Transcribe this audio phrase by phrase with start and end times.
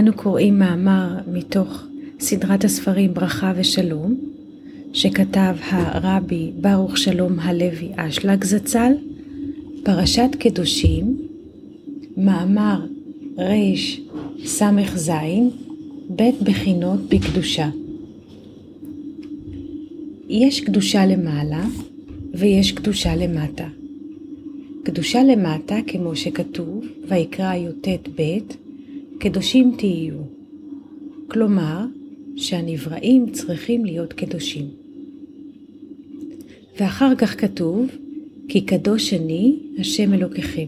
[0.00, 1.86] אנו קוראים מאמר מתוך
[2.20, 4.14] סדרת הספרים ברכה ושלום,
[4.92, 8.92] שכתב הרבי ברוך שלום הלוי אשלג זצ"ל,
[9.82, 11.18] פרשת קדושים,
[12.16, 12.86] מאמר
[13.38, 15.10] רס"ז,
[16.08, 17.68] בית בחינות בקדושה.
[20.28, 21.64] יש קדושה למעלה
[22.34, 23.66] ויש קדושה למטה.
[24.82, 27.88] קדושה למטה, כמו שכתוב, ויקרא י"ט
[28.20, 28.38] ב',
[29.20, 30.14] קדושים תהיו.
[31.28, 31.86] כלומר,
[32.36, 34.68] שהנבראים צריכים להיות קדושים.
[36.80, 37.88] ואחר כך כתוב,
[38.48, 40.66] כי קדוש אני, השם אלוקיכם.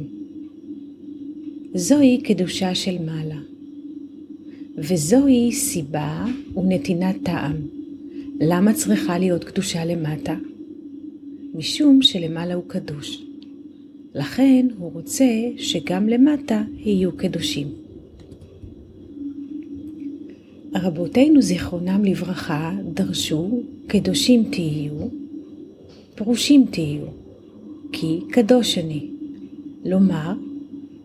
[1.75, 3.41] זוהי קדושה של מעלה.
[4.77, 6.25] וזוהי סיבה
[6.57, 7.57] ונתינת טעם.
[8.41, 10.37] למה צריכה להיות קדושה למטה?
[11.55, 13.23] משום שלמעלה הוא קדוש.
[14.15, 17.82] לכן הוא רוצה שגם למטה יהיו קדושים.
[20.75, 24.93] רבותינו זיכרונם לברכה דרשו קדושים תהיו,
[26.15, 27.05] פרושים תהיו,
[27.93, 29.07] כי קדוש אני.
[29.85, 30.33] לומר,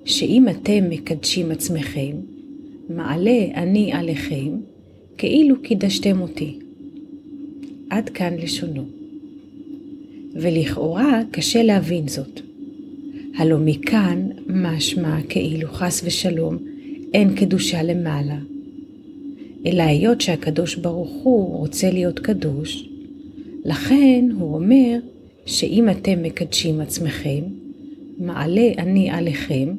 [0.05, 2.15] שאם אתם מקדשים עצמכם,
[2.89, 4.57] מעלה אני עליכם,
[5.17, 6.59] כאילו קידשתם אותי.
[7.89, 8.83] עד כאן לשונו.
[10.33, 12.41] ולכאורה קשה להבין זאת.
[13.35, 16.57] הלא מכאן משמע כאילו חס ושלום
[17.13, 18.37] אין קדושה למעלה.
[19.67, 22.89] אלא היות שהקדוש ברוך הוא רוצה להיות קדוש,
[23.65, 24.99] לכן הוא אומר
[25.45, 27.43] שאם אתם מקדשים עצמכם,
[28.17, 29.75] מעלה אני עליכם,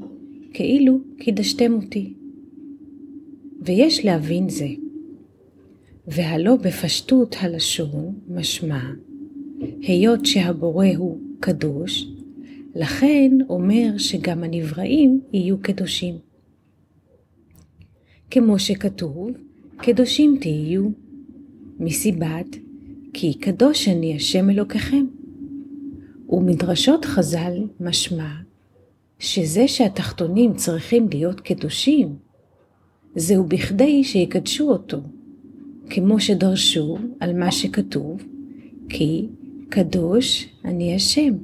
[0.52, 2.12] כאילו קידשתם אותי.
[3.62, 4.68] ויש להבין זה.
[6.06, 8.82] והלא בפשטות הלשון משמע,
[9.80, 12.08] היות שהבורא הוא קדוש,
[12.74, 16.14] לכן אומר שגם הנבראים יהיו קדושים.
[18.30, 19.30] כמו שכתוב,
[19.78, 20.88] קדושים תהיו,
[21.78, 22.56] מסיבת
[23.12, 25.06] כי קדוש אני השם אלוקיכם.
[26.28, 28.30] ומדרשות חז"ל משמע
[29.18, 32.16] שזה שהתחתונים צריכים להיות קדושים,
[33.16, 34.98] זהו בכדי שיקדשו אותו,
[35.90, 38.22] כמו שדרשו על מה שכתוב,
[38.88, 39.28] כי
[39.68, 41.34] קדוש אני השם.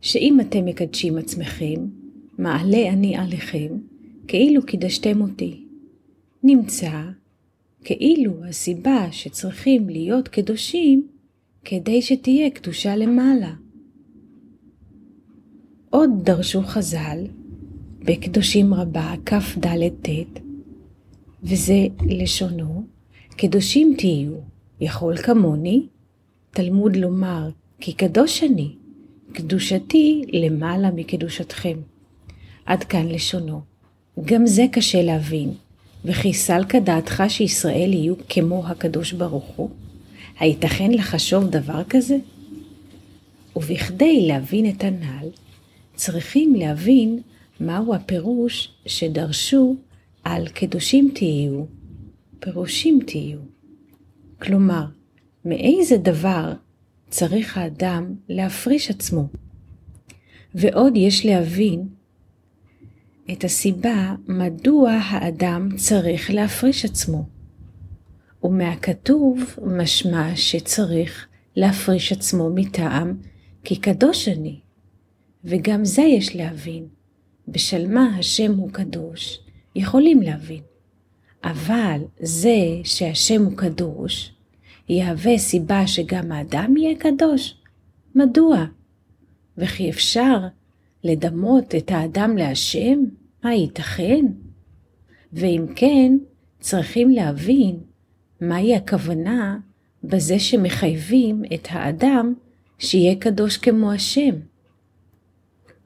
[0.00, 1.97] שאם אתם מקדשים עצמכם,
[2.38, 3.78] מעלה אני עליכם,
[4.28, 5.64] כאילו קידשתם אותי.
[6.42, 7.02] נמצא
[7.84, 11.08] כאילו הסיבה שצריכים להיות קדושים,
[11.64, 13.54] כדי שתהיה קדושה למעלה.
[15.90, 17.24] עוד דרשו חז"ל,
[17.98, 20.08] בקדושים רבה כ"ד-ט,
[21.42, 22.82] וזה לשונו,
[23.36, 24.32] קדושים תהיו,
[24.80, 25.86] יכול כמוני,
[26.50, 27.48] תלמוד לומר,
[27.80, 28.74] כי קדוש אני,
[29.32, 31.78] קדושתי למעלה מקדושתכם.
[32.68, 33.60] עד כאן לשונו.
[34.24, 35.54] גם זה קשה להבין,
[36.04, 39.70] וכי סלקא דעתך שישראל יהיו כמו הקדוש ברוך הוא?
[40.40, 42.16] הייתכן לחשוב דבר כזה?
[43.56, 45.28] ובכדי להבין את הנ"ל,
[45.94, 47.20] צריכים להבין
[47.60, 49.76] מהו הפירוש שדרשו
[50.24, 51.64] על קדושים תהיו,
[52.40, 53.38] פירושים תהיו.
[54.42, 54.84] כלומר,
[55.44, 56.52] מאיזה דבר
[57.10, 59.26] צריך האדם להפריש עצמו.
[60.54, 61.97] ועוד יש להבין
[63.32, 67.24] את הסיבה מדוע האדם צריך להפריש עצמו.
[68.42, 73.16] ומהכתוב משמע שצריך להפריש עצמו מטעם
[73.64, 74.60] כי קדוש אני.
[75.44, 76.86] וגם זה יש להבין.
[77.48, 79.40] בשל מה השם הוא קדוש,
[79.76, 80.62] יכולים להבין.
[81.44, 84.32] אבל זה שהשם הוא קדוש,
[84.88, 87.54] יהווה סיבה שגם האדם יהיה קדוש?
[88.14, 88.64] מדוע?
[89.58, 90.38] וכי אפשר
[91.04, 93.04] לדמות את האדם להשם?
[93.48, 94.24] מה ייתכן?
[95.32, 96.12] ואם כן,
[96.60, 97.80] צריכים להבין
[98.40, 99.58] מהי הכוונה
[100.04, 102.34] בזה שמחייבים את האדם
[102.78, 104.34] שיהיה קדוש כמו השם.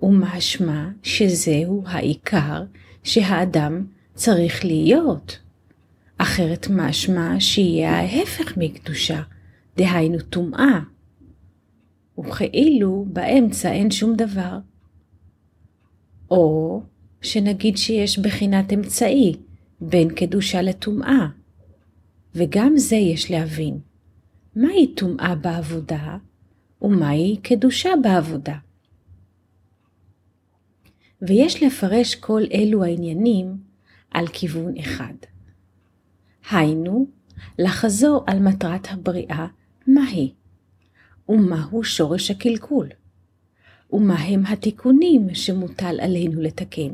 [0.02, 2.64] ומשמע שזהו העיקר
[3.02, 5.38] שהאדם צריך להיות.
[6.18, 9.22] אחרת משמע שיהיה ההפך מקדושה,
[9.76, 10.80] דהיינו טומאה.
[12.18, 14.58] וכאילו באמצע אין שום דבר.
[16.30, 16.82] או
[17.22, 19.34] שנגיד שיש בחינת אמצעי
[19.80, 21.26] בין קדושה לטומאה.
[22.34, 23.78] וגם זה יש להבין.
[24.56, 26.16] מהי טומאה בעבודה
[26.82, 28.56] ומהי קדושה בעבודה?
[31.22, 33.56] ויש לפרש כל אלו העניינים
[34.10, 35.14] על כיוון אחד.
[36.50, 37.06] היינו,
[37.58, 39.46] לחזור על מטרת הבריאה
[39.86, 40.32] מהי,
[41.28, 42.88] ומהו שורש הקלקול,
[43.92, 46.92] ומהם התיקונים שמוטל עלינו לתקן,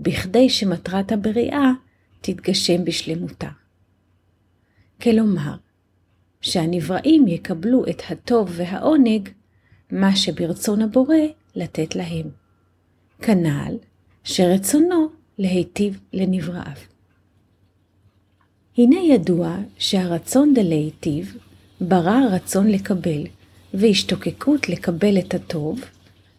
[0.00, 1.70] בכדי שמטרת הבריאה
[2.20, 3.48] תתגשם בשלמותה.
[5.02, 5.54] כלומר,
[6.40, 9.28] שהנבראים יקבלו את הטוב והעונג,
[9.90, 11.16] מה שברצון הבורא
[11.54, 12.26] לתת להם.
[13.22, 13.76] כנ"ל
[14.24, 15.08] שרצונו
[15.38, 16.76] להיטיב לנבראיו.
[18.78, 21.36] הנה ידוע שהרצון דלהיטיב
[21.80, 23.26] ברא רצון לקבל,
[23.74, 25.80] והשתוקקות לקבל את הטוב,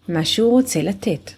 [0.07, 1.31] מה שהוא רוצה לתת.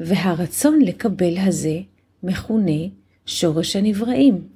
[0.00, 1.80] והרצון לקבל הזה
[2.22, 2.80] מכונה
[3.26, 4.48] שורש הנבראים.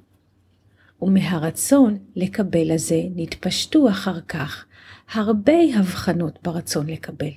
[1.01, 4.65] ומהרצון לקבל הזה נתפשטו אחר כך
[5.11, 7.31] הרבה הבחנות ברצון לקבל.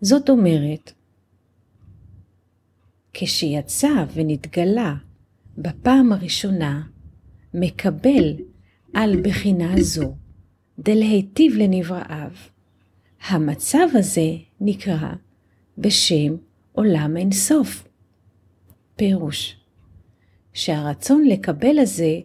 [0.00, 0.92] זאת אומרת,
[3.12, 4.94] כשיצא ונתגלה
[5.58, 6.82] בפעם הראשונה,
[7.54, 8.36] מקבל
[8.94, 10.14] על בחינה זו,
[10.78, 12.30] דלהיטיב לנבראיו,
[13.28, 15.12] המצב הזה נקרא
[15.78, 16.36] בשם
[16.72, 17.88] עולם אין סוף.
[18.96, 19.56] פירוש,
[20.52, 22.20] שהרצון לקבל הזה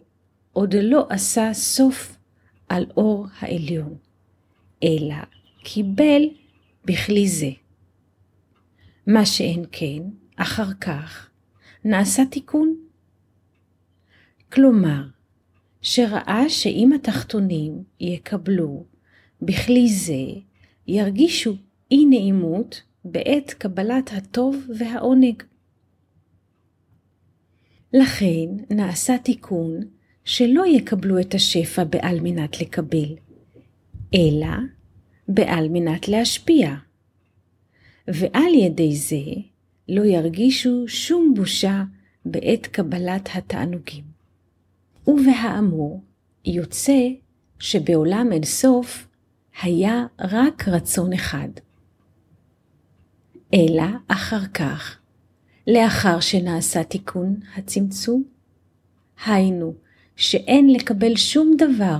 [0.52, 2.16] עוד לא עשה סוף
[2.68, 3.96] על אור העליון,
[4.82, 5.14] אלא
[5.64, 6.22] קיבל
[6.84, 7.50] בכלי זה.
[9.06, 10.02] מה שאין כן,
[10.36, 11.30] אחר כך,
[11.84, 12.76] נעשה תיקון.
[14.52, 15.02] כלומר,
[15.82, 18.84] שראה שאם התחתונים יקבלו
[19.42, 20.40] בכלי זה,
[20.86, 21.56] ירגישו
[21.90, 25.42] אי נעימות בעת קבלת הטוב והעונג.
[27.92, 29.80] לכן נעשה תיקון
[30.24, 33.14] שלא יקבלו את השפע בעל מנת לקבל,
[34.14, 34.56] אלא
[35.28, 36.74] בעל מנת להשפיע.
[38.08, 39.24] ועל ידי זה
[39.88, 41.84] לא ירגישו שום בושה
[42.24, 44.04] בעת קבלת התענוגים.
[45.06, 46.02] ובהאמור,
[46.44, 47.08] יוצא
[47.58, 49.08] שבעולם אין סוף
[49.62, 51.48] היה רק רצון אחד.
[53.54, 54.98] אלא אחר כך,
[55.66, 58.24] לאחר שנעשה תיקון הצמצום,
[59.26, 59.74] היינו
[60.16, 61.98] שאין לקבל שום דבר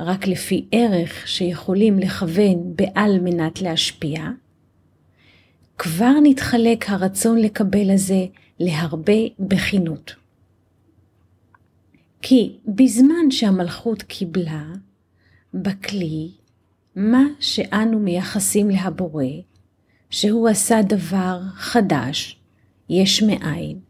[0.00, 4.20] רק לפי ערך שיכולים לכוון בעל מנת להשפיע,
[5.78, 8.26] כבר נתחלק הרצון לקבל הזה
[8.60, 10.14] להרבה בחינות.
[12.22, 14.64] כי בזמן שהמלכות קיבלה,
[15.54, 16.30] בכלי,
[16.96, 19.24] מה שאנו מייחסים להבורא,
[20.16, 22.40] שהוא עשה דבר חדש,
[22.88, 23.80] יש מאין,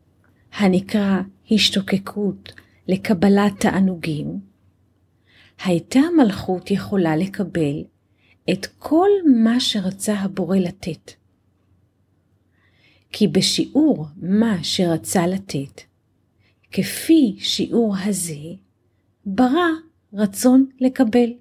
[0.53, 1.21] הנקרא
[1.51, 2.53] השתוקקות
[2.89, 4.41] לקבלת תענוגים,
[5.65, 7.85] הייתה המלכות יכולה לקבל
[8.53, 9.09] את כל
[9.43, 11.13] מה שרצה הבורא לתת.
[13.13, 15.81] כי בשיעור מה שרצה לתת,
[16.73, 18.55] כפי שיעור הזה,
[19.27, 19.69] ברא
[20.13, 21.33] רצון לקבל.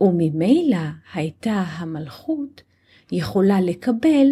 [0.00, 2.62] וממילא הייתה המלכות
[3.14, 4.26] יכולה לקבל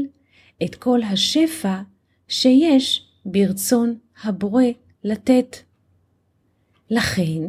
[0.64, 1.80] את כל השפע
[2.28, 4.64] שיש ברצון הבורא
[5.04, 5.56] לתת.
[6.90, 7.42] לכן,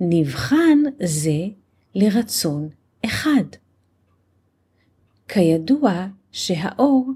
[0.00, 1.46] נבחן זה
[1.94, 2.68] לרצון
[3.04, 3.44] אחד.
[5.28, 7.10] כידוע שהאור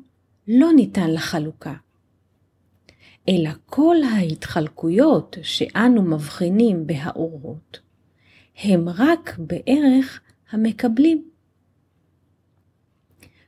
[0.48, 1.74] לא ניתן לחלוקה,
[3.28, 7.80] אלא כל ההתחלקויות שאנו מבחינים בהאורות,
[8.56, 11.29] הם רק בערך המקבלים.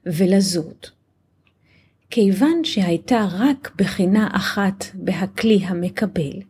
[0.07, 0.87] ולזאת,
[2.11, 6.41] כיוון שהייתה רק בחינה אחת בהכלי המקבל,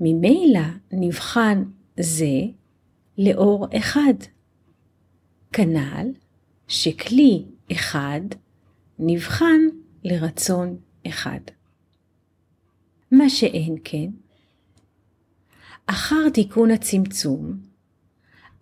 [0.00, 0.60] ממילא
[0.92, 1.64] נבחן
[2.00, 2.40] זה
[3.18, 4.14] לאור אחד.
[5.52, 6.08] כנ"ל
[6.68, 8.20] שכלי אחד
[8.98, 9.60] נבחן
[10.04, 10.76] לרצון
[11.06, 11.40] אחד.
[13.12, 14.10] מה שאין כן,
[15.86, 17.58] אחר תיקון הצמצום,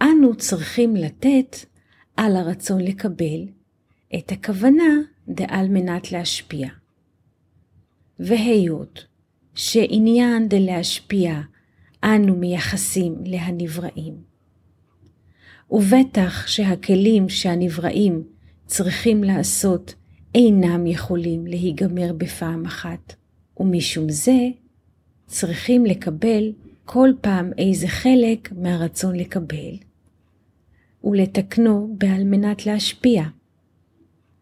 [0.02, 1.56] אנו צריכים לתת
[2.16, 3.46] על הרצון לקבל
[4.18, 4.94] את הכוונה
[5.28, 6.68] דעל מנת להשפיע.
[8.18, 9.06] והיות
[9.54, 11.40] שעניין דלהשפיע
[12.04, 14.14] אנו מייחסים להנבראים,
[15.70, 18.22] ובטח שהכלים שהנבראים
[18.66, 19.94] צריכים לעשות
[20.34, 23.14] אינם יכולים להיגמר בפעם אחת,
[23.56, 24.48] ומשום זה
[25.26, 26.52] צריכים לקבל
[26.84, 29.76] כל פעם איזה חלק מהרצון לקבל,
[31.04, 33.24] ולתקנו בעל מנת להשפיע.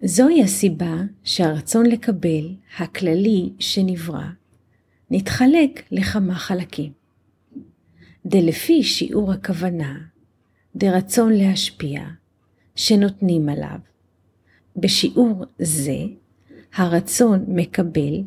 [0.02, 4.26] זוהי הסיבה שהרצון לקבל, הכללי שנברא,
[5.10, 6.92] נתחלק לכמה חלקים.
[8.26, 9.98] דלפי שיעור הכוונה,
[10.76, 12.02] דרצון להשפיע,
[12.74, 13.78] שנותנים עליו.
[14.76, 15.98] בשיעור זה,
[16.74, 18.22] הרצון מקבל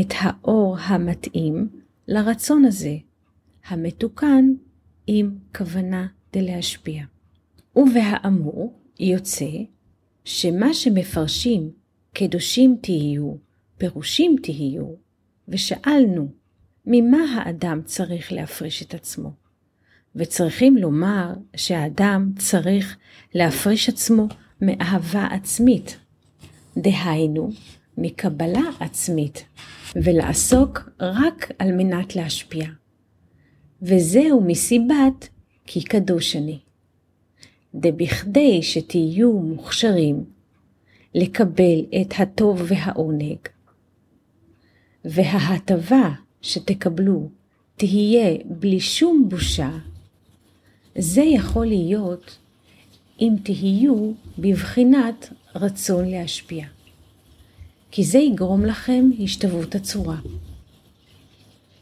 [0.00, 1.68] את האור המתאים
[2.08, 2.96] לרצון הזה,
[3.68, 4.44] המתוקן
[5.06, 7.04] עם כוונה דלהשפיע.
[7.76, 9.50] ובהאמור, יוצא
[10.24, 11.70] שמה שמפרשים
[12.12, 13.34] קדושים תהיו,
[13.78, 14.86] פירושים תהיו,
[15.48, 16.28] ושאלנו
[16.86, 19.30] ממה האדם צריך להפריש את עצמו.
[20.16, 22.96] וצריכים לומר שהאדם צריך
[23.34, 24.28] להפריש עצמו
[24.60, 25.98] מאהבה עצמית,
[26.76, 27.50] דהיינו,
[27.98, 29.44] מקבלה עצמית,
[29.94, 32.66] ולעסוק רק על מנת להשפיע.
[33.82, 35.28] וזהו מסיבת
[35.66, 36.63] כי קדוש אני.
[37.74, 40.24] דבכדי שתהיו מוכשרים
[41.14, 43.38] לקבל את הטוב והעונג,
[45.04, 46.10] וההטבה
[46.42, 47.28] שתקבלו
[47.76, 49.70] תהיה בלי שום בושה,
[50.98, 52.38] זה יכול להיות
[53.20, 56.66] אם תהיו בבחינת רצון להשפיע,
[57.90, 60.18] כי זה יגרום לכם השתוות הצורה.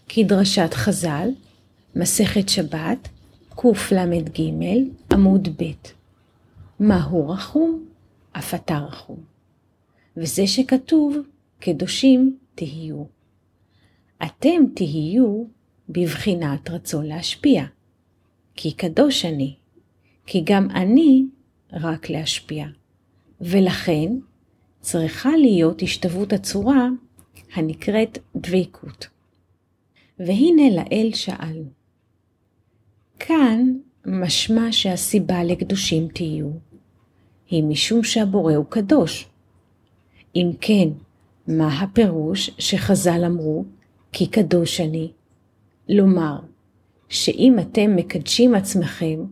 [0.08, 1.28] כדרשת חז"ל,
[1.96, 3.08] מסכת שבת,
[3.62, 4.42] קל"ג,
[5.12, 5.72] עמוד ב'
[6.80, 7.84] מהו רחום?
[8.32, 9.20] אף אתה רחום.
[10.16, 11.16] וזה שכתוב,
[11.58, 13.04] קדושים תהיו.
[14.24, 15.44] אתם תהיו
[15.88, 17.64] בבחינת רצון להשפיע.
[18.54, 19.54] כי קדוש אני,
[20.26, 21.24] כי גם אני
[21.72, 22.66] רק להשפיע.
[23.40, 24.12] ולכן
[24.80, 26.88] צריכה להיות השתוות הצורה
[27.54, 29.08] הנקראת דבקות.
[30.18, 31.81] והנה לאל שאלנו.
[33.26, 33.72] כאן
[34.06, 36.50] משמע שהסיבה לקדושים תהיו,
[37.50, 39.26] היא משום שהבורא הוא קדוש.
[40.36, 40.88] אם כן,
[41.48, 43.64] מה הפירוש שחז"ל אמרו,
[44.12, 45.12] כי קדוש אני?
[45.88, 46.38] לומר,
[47.08, 49.24] שאם אתם מקדשים עצמכם,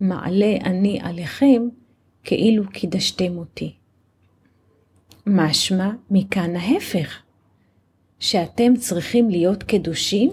[0.00, 1.68] מעלה אני עליכם
[2.24, 3.72] כאילו קידשתם אותי.
[5.26, 7.22] משמע מכאן ההפך,
[8.18, 10.30] שאתם צריכים להיות קדושים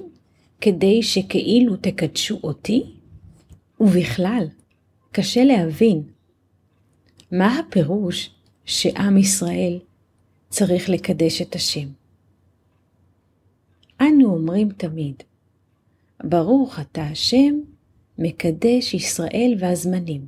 [0.61, 3.02] כדי שכאילו תקדשו אותי?
[3.83, 4.47] ובכלל,
[5.11, 6.03] קשה להבין.
[7.31, 8.35] מה הפירוש
[8.65, 9.79] שעם ישראל
[10.49, 11.87] צריך לקדש את השם?
[14.01, 15.15] אנו אומרים תמיד,
[16.23, 17.59] ברוך אתה השם,
[18.17, 20.25] מקדש ישראל והזמנים.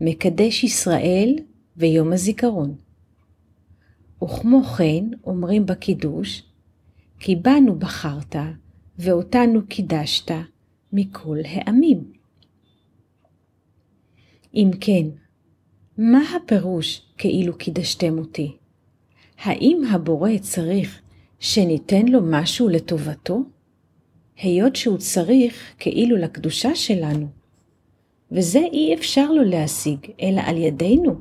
[0.00, 1.36] מקדש ישראל
[1.76, 2.74] ויום הזיכרון.
[4.24, 6.42] וכמו כן אומרים בקידוש,
[7.18, 8.36] כי בנו בחרת
[8.98, 10.30] ואותנו קידשת
[10.92, 12.19] מכל העמים.
[14.54, 15.06] אם כן,
[15.98, 18.56] מה הפירוש כאילו קידשתם אותי?
[19.38, 21.00] האם הבורא צריך
[21.40, 23.42] שניתן לו משהו לטובתו?
[24.42, 27.26] היות שהוא צריך כאילו לקדושה שלנו,
[28.32, 31.14] וזה אי אפשר לו להשיג, אלא על ידינו.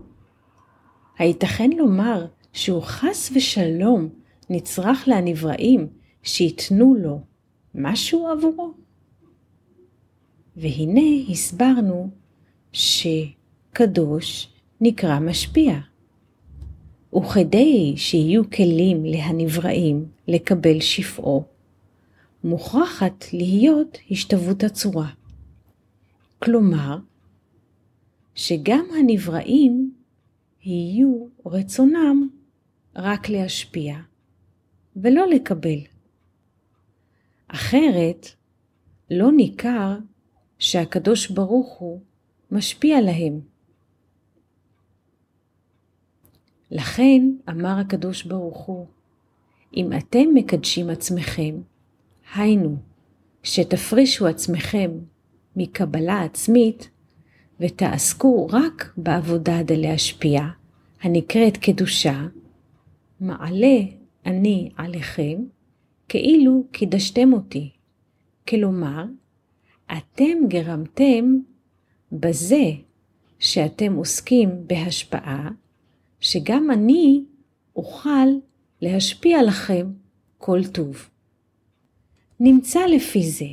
[1.17, 4.09] הייתכן לומר שהוא חס ושלום
[4.49, 5.87] נצרך לנבראים
[6.23, 7.19] שייתנו לו
[7.75, 8.73] משהו עבורו?
[10.55, 12.09] והנה הסברנו
[12.73, 15.79] שקדוש נקרא משפיע.
[17.15, 21.43] וכדי שיהיו כלים להנבראים לקבל שפעו,
[22.43, 25.09] מוכרחת להיות השתוות הצורה.
[26.39, 26.97] כלומר,
[28.35, 29.93] שגם הנבראים
[30.63, 32.29] יהיו רצונם
[32.95, 33.97] רק להשפיע,
[34.95, 35.79] ולא לקבל.
[37.47, 38.27] אחרת,
[39.11, 39.97] לא ניכר
[40.59, 42.01] שהקדוש ברוך הוא
[42.51, 43.39] משפיע להם.
[46.71, 48.85] לכן אמר הקדוש ברוך הוא,
[49.77, 51.55] אם אתם מקדשים עצמכם,
[52.35, 52.77] היינו,
[53.43, 54.91] שתפרישו עצמכם
[55.55, 56.89] מקבלה עצמית,
[57.59, 60.41] ותעסקו רק בעבודה דלהשפיע,
[61.01, 62.27] הנקראת קדושה,
[63.19, 63.77] מעלה
[64.25, 65.43] אני עליכם,
[66.09, 67.69] כאילו קידשתם אותי.
[68.47, 69.05] כלומר,
[69.97, 71.37] אתם גרמתם
[72.11, 72.71] בזה
[73.39, 75.49] שאתם עוסקים בהשפעה,
[76.19, 77.23] שגם אני
[77.75, 78.27] אוכל
[78.81, 79.91] להשפיע לכם
[80.37, 81.09] כל טוב.
[82.39, 83.45] נמצא לפי זה,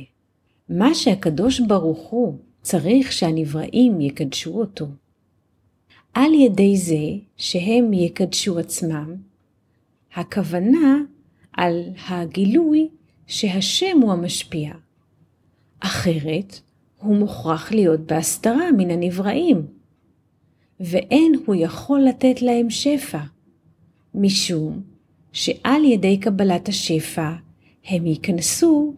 [0.69, 4.87] מה שהקדוש ברוך הוא צריך שהנבראים יקדשו אותו.
[6.13, 9.15] על ידי זה שהם יקדשו עצמם,
[10.15, 10.97] הכוונה
[11.53, 12.87] על הגילוי
[13.27, 14.73] שהשם הוא המשפיע.
[15.79, 16.61] אחרת,
[16.97, 19.65] הוא מוכרח להיות בהסתרה מן הנבראים,
[20.79, 23.19] ואין הוא יכול לתת להם שפע,
[24.15, 24.81] משום
[25.31, 27.31] שעל ידי קבלת השפע
[27.85, 28.93] הם ייכנסו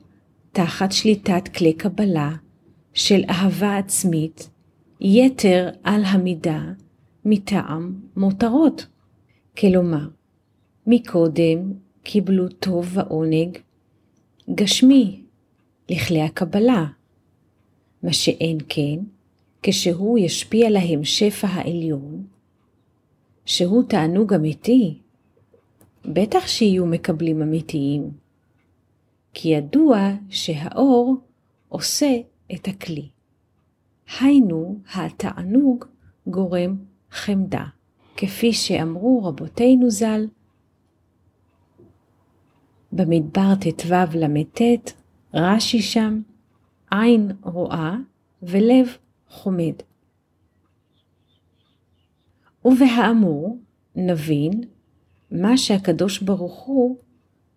[0.51, 2.31] תחת שליטת כלי קבלה
[2.93, 4.49] של אהבה עצמית,
[5.01, 6.61] יתר על המידה
[7.25, 8.87] מטעם מותרות.
[9.57, 10.07] כלומר,
[10.87, 13.57] מקודם קיבלו טוב ועונג
[14.55, 15.21] גשמי
[15.89, 16.85] לכלי הקבלה,
[18.03, 18.99] מה שאין כן
[19.63, 22.23] כשהוא ישפיע להם שפע העליון,
[23.45, 24.97] שהוא תענוג אמיתי,
[26.05, 28.11] בטח שיהיו מקבלים אמיתיים,
[29.33, 31.15] כי ידוע שהאור
[31.69, 32.17] עושה
[32.55, 33.09] את הכלי.
[34.19, 35.85] היינו, התענוג
[36.27, 36.77] גורם
[37.11, 37.65] חמדה,
[38.17, 40.27] כפי שאמרו רבותינו ז"ל,
[42.91, 44.61] במדבר ט"ו ל"ט,
[45.33, 46.21] רש"י שם,
[46.91, 47.95] עין רואה
[48.43, 48.87] ולב
[49.29, 49.73] חומד.
[52.65, 53.57] ובהאמור
[53.95, 54.63] נבין
[55.31, 56.97] מה שהקדוש ברוך הוא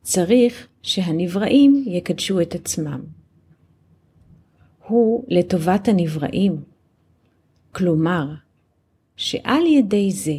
[0.02, 3.00] צריך שהנבראים יקדשו את עצמם.
[4.86, 6.62] הוא לטובת הנבראים,
[7.72, 8.34] כלומר,
[9.16, 10.36] שעל ידי זה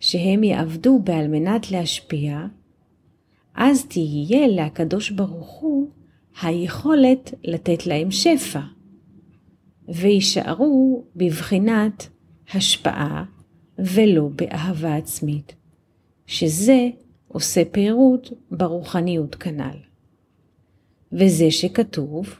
[0.00, 2.46] שהם יעבדו בעל מנת להשפיע,
[3.54, 5.90] אז תהיה לקדוש ברוך הוא
[6.42, 8.60] היכולת לתת להם שפע,
[9.88, 12.08] ויישארו בבחינת
[12.54, 13.24] השפעה
[13.78, 15.54] ולא באהבה עצמית,
[16.26, 16.88] שזה
[17.28, 19.76] עושה פירוט ברוחניות כנ"ל.
[21.12, 22.34] וזה שכתוב,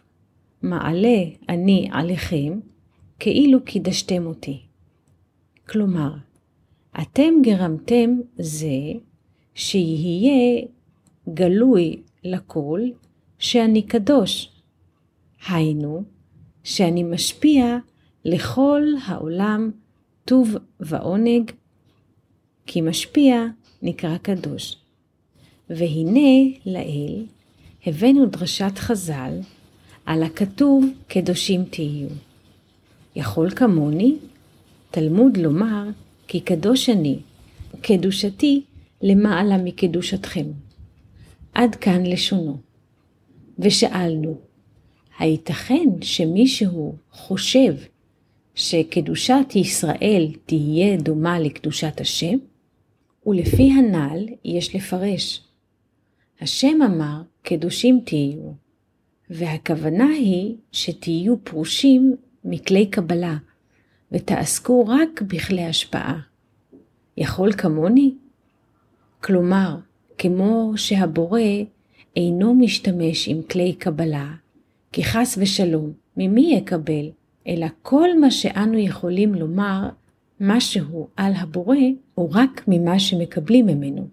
[0.63, 2.61] מעלה אני עליכם,
[3.19, 4.61] כאילו קידשתם אותי.
[5.69, 6.15] כלומר,
[7.03, 8.93] אתם גרמתם זה
[9.55, 10.63] שיהיה
[11.35, 12.81] גלוי לכל
[13.39, 14.53] שאני קדוש.
[15.49, 16.03] היינו,
[16.65, 17.77] שאני משפיע
[18.25, 19.71] לכל העולם
[20.25, 21.51] טוב ועונג,
[22.67, 23.47] כי משפיע
[23.83, 24.77] נקרא קדוש.
[25.71, 27.25] והנה לאל
[27.87, 29.41] הבאנו דרשת חז"ל
[30.07, 32.09] על הכתוב קדושים תהיו.
[33.17, 34.17] יכול כמוני?
[34.91, 35.89] תלמוד לומר
[36.29, 37.19] כי קדוש אני,
[37.81, 38.63] קדושתי
[39.03, 40.47] למעלה מקדושתכם.
[41.55, 42.66] עד כאן לשונו.
[43.59, 44.35] ושאלנו,
[45.19, 47.75] הייתכן שמישהו חושב
[48.55, 52.39] שקדושת ישראל תהיה דומה לקדושת השם?
[53.27, 55.43] ולפי הנ"ל יש לפרש.
[56.41, 58.53] השם אמר, קדושים תהיו,
[59.31, 63.37] והכוונה היא שתהיו פרושים מכלי קבלה,
[64.13, 66.21] ותעסקו רק בכלי השפעה.
[67.17, 68.15] יכול כמוני?
[69.21, 69.77] כלומר,
[70.19, 71.41] כמו שהבורא
[72.17, 74.33] אינו משתמש עם כלי קבלה,
[74.93, 77.11] כי חס ושלום, ממי יקבל?
[77.47, 79.89] אלא כל מה שאנו יכולים לומר
[80.41, 81.77] משהו על הבורא,
[82.15, 84.09] הוא רק ממה שמקבלים ממנו.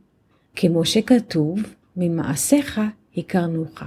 [0.56, 1.60] כמו שכתוב,
[1.98, 2.82] ממעשיך
[3.18, 3.84] הכרנוך.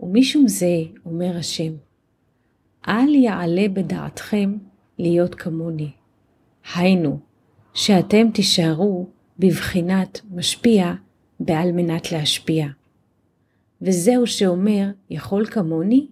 [0.00, 1.72] ומשום זה, אומר השם,
[2.88, 4.56] אל יעלה בדעתכם
[4.98, 5.90] להיות כמוני.
[6.74, 7.18] היינו,
[7.74, 9.06] שאתם תישארו
[9.38, 10.94] בבחינת משפיע
[11.40, 12.66] בעל מנת להשפיע.
[13.82, 16.06] וזהו שאומר, יכול כמוני?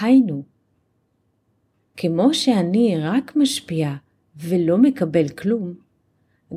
[0.00, 0.42] היינו,
[1.96, 3.94] כמו שאני רק משפיע
[4.36, 5.74] ולא מקבל כלום,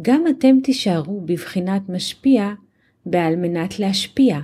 [0.02, 2.54] גם אתם תישארו בבחינת משפיע
[3.06, 4.40] בעל מנת להשפיע.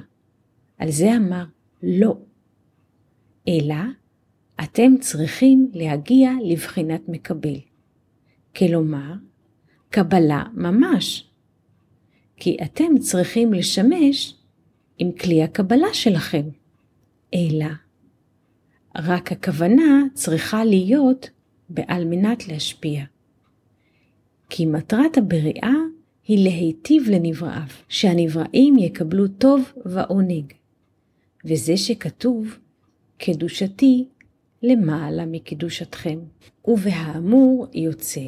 [0.77, 1.43] על זה אמר
[1.83, 2.17] לא.
[3.47, 3.75] אלא
[4.63, 7.55] אתם צריכים להגיע לבחינת מקבל.
[8.55, 9.13] כלומר,
[9.89, 11.29] קבלה ממש.
[12.37, 14.34] כי אתם צריכים לשמש
[14.97, 16.49] עם כלי הקבלה שלכם.
[17.33, 17.67] אלא,
[18.95, 21.29] רק הכוונה צריכה להיות
[21.69, 23.03] בעל מנת להשפיע.
[24.49, 25.73] כי מטרת הבריאה
[26.27, 30.53] היא להיטיב לנבראיו, שהנבראים יקבלו טוב ועונג.
[31.45, 32.57] וזה שכתוב,
[33.17, 34.07] קדושתי
[34.63, 36.19] למעלה מקדושתכם.
[36.67, 38.25] ובהאמור יוצא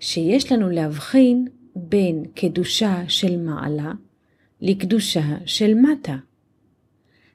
[0.00, 3.92] שיש לנו להבחין בין קדושה של מעלה
[4.60, 6.16] לקדושה של מטה.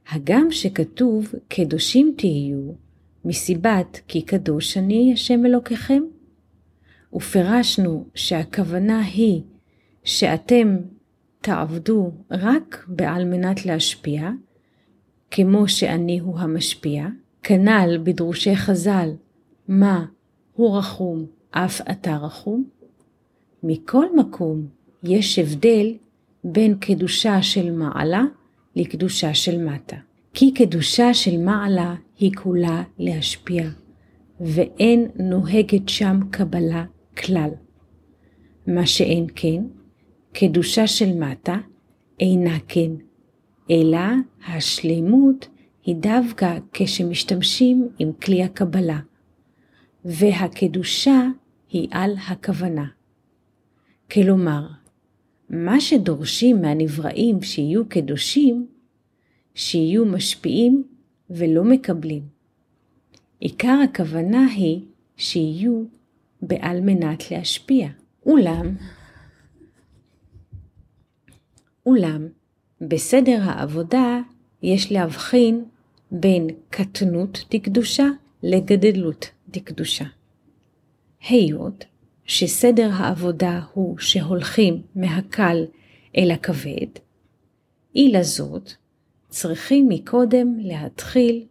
[0.10, 2.71] הגם שכתוב קדושים תהיו,
[3.25, 6.03] מסיבת כי קדוש אני השם אלוקיכם,
[7.13, 9.41] ופירשנו שהכוונה היא
[10.03, 10.77] שאתם
[11.41, 14.29] תעבדו רק בעל מנת להשפיע,
[15.31, 17.07] כמו שאני הוא המשפיע,
[17.43, 19.10] כנ"ל בדרושי חז"ל,
[19.67, 20.05] מה
[20.53, 22.63] הוא רחום, אף אתה רחום.
[23.63, 24.67] מכל מקום
[25.03, 25.93] יש הבדל
[26.43, 28.23] בין קדושה של מעלה
[28.75, 29.97] לקדושה של מטה.
[30.34, 33.69] כי קדושה של מעלה היא כולה להשפיע,
[34.39, 36.86] ואין נוהגת שם קבלה
[37.17, 37.49] כלל.
[38.67, 39.63] מה שאין כן,
[40.34, 41.58] קדושה של מטה
[42.19, 42.91] אינה כן,
[43.71, 43.99] אלא
[44.47, 45.47] השלמות
[45.86, 48.99] היא דווקא כשמשתמשים עם כלי הקבלה,
[50.06, 51.21] והקדושה
[51.69, 52.86] היא על הכוונה.
[54.12, 54.67] כלומר,
[55.51, 58.67] מה שדורשים מהנבראים שיהיו קדושים,
[59.55, 60.83] שיהיו משפיעים
[61.29, 62.23] ולא מקבלים.
[63.39, 64.81] עיקר הכוונה היא
[65.17, 65.83] שיהיו
[66.41, 67.87] בעל מנת להשפיע.
[68.25, 68.75] אולם,
[71.85, 72.27] אולם,
[72.81, 74.19] בסדר העבודה
[74.63, 75.65] יש להבחין
[76.11, 78.07] בין קטנות דקדושה
[78.43, 80.05] לגדלות דקדושה.
[81.29, 81.85] היות
[82.25, 85.57] שסדר העבודה הוא שהולכים מהקל
[86.17, 86.88] אל הכבד,
[87.95, 88.71] אי לזאת
[89.29, 91.45] צריכים מקודם להתחיל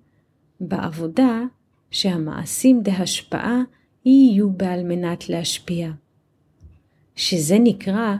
[0.61, 1.43] בעבודה
[1.91, 3.63] שהמעשים דהשפעה
[4.05, 5.91] יהיו בעל מנת להשפיע.
[7.17, 8.17] שזה נקרא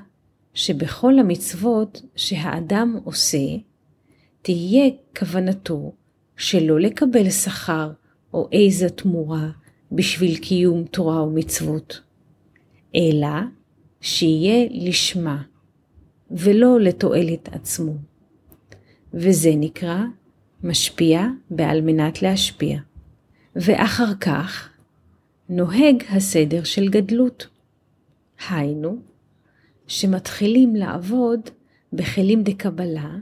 [0.55, 3.47] שבכל המצוות שהאדם עושה,
[4.43, 5.93] תהיה כוונתו
[6.37, 7.93] שלא לקבל שכר
[8.35, 9.51] או איזו תמורה
[9.93, 12.01] בשביל קיום תורה ומצוות,
[12.95, 13.41] אלא
[14.01, 15.43] שיהיה לשמה
[16.31, 17.93] ולא לתועלת עצמו.
[19.15, 19.99] וזה נקרא
[20.65, 22.79] משפיע בעל מנת להשפיע.
[23.57, 24.69] ואחר כך
[25.49, 27.47] נוהג הסדר של גדלות.
[28.51, 28.99] היינו,
[29.87, 31.41] שמתחילים לעבוד
[31.93, 33.15] בכלים דקבלה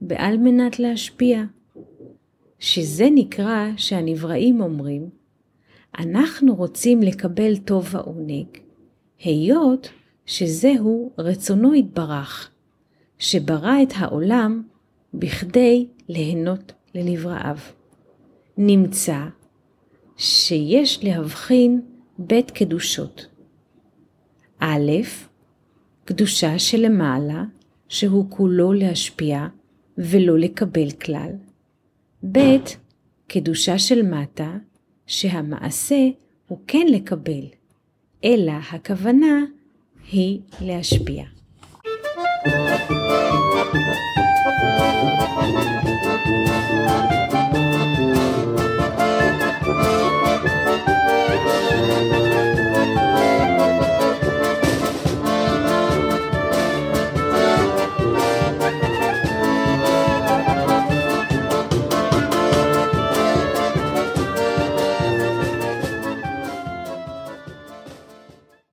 [0.00, 1.42] בעל מנת להשפיע.
[2.58, 5.10] שזה נקרא שהנבראים אומרים,
[5.98, 8.46] אנחנו רוצים לקבל טוב ועונג,
[9.18, 9.88] היות
[10.26, 12.50] שזהו רצונו יתברך,
[13.18, 14.62] שברא את העולם
[15.14, 17.56] בכדי ליהנות לנבראיו.
[18.58, 19.18] נמצא
[20.16, 21.80] שיש להבחין
[22.18, 23.26] בית קדושות.
[24.58, 24.90] א',
[26.04, 27.44] קדושה שלמעלה,
[27.88, 29.46] שהוא כולו להשפיע
[29.98, 31.30] ולא לקבל כלל.
[32.32, 32.56] ב',
[33.26, 34.56] קדושה של מטה,
[35.06, 36.08] שהמעשה
[36.48, 37.44] הוא כן לקבל,
[38.26, 39.44] אלא הכוונה
[40.12, 41.24] היא להשפיע.